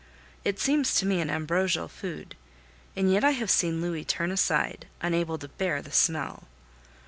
It 0.43 0.59
seems 0.59 0.95
to 0.95 1.05
me 1.05 1.21
an 1.21 1.29
ambrosial 1.29 1.87
food, 1.87 2.33
and 2.95 3.11
yet 3.13 3.23
I 3.23 3.33
have 3.37 3.51
seen 3.51 3.83
Louis 3.83 4.03
turn 4.03 4.31
aside, 4.31 4.87
unable 4.99 5.37
to 5.37 5.47
bear 5.47 5.79
the 5.83 5.91
smell. 5.91 6.45